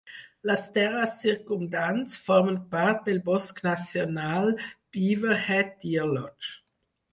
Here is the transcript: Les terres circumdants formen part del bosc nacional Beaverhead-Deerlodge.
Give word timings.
Les 0.51 0.61
terres 0.77 1.11
circumdants 1.25 2.15
formen 2.29 2.57
part 2.73 3.05
del 3.11 3.21
bosc 3.29 3.63
nacional 3.69 4.51
Beaverhead-Deerlodge. 4.61 6.53